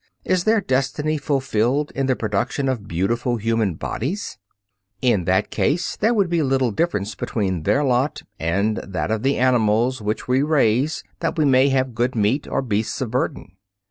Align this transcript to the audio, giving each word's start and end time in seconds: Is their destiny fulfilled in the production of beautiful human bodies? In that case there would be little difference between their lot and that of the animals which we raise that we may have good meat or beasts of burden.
Is 0.25 0.45
their 0.45 0.61
destiny 0.61 1.19
fulfilled 1.19 1.91
in 1.93 2.07
the 2.07 2.15
production 2.15 2.67
of 2.67 2.87
beautiful 2.87 3.37
human 3.37 3.75
bodies? 3.75 4.39
In 4.99 5.25
that 5.25 5.51
case 5.51 5.95
there 5.95 6.11
would 6.11 6.27
be 6.27 6.41
little 6.41 6.71
difference 6.71 7.13
between 7.13 7.61
their 7.61 7.83
lot 7.83 8.23
and 8.39 8.77
that 8.77 9.11
of 9.11 9.21
the 9.21 9.37
animals 9.37 10.01
which 10.01 10.27
we 10.27 10.41
raise 10.41 11.03
that 11.19 11.37
we 11.37 11.45
may 11.45 11.69
have 11.69 11.93
good 11.93 12.15
meat 12.15 12.47
or 12.47 12.63
beasts 12.63 12.99
of 12.99 13.11
burden. 13.11 13.57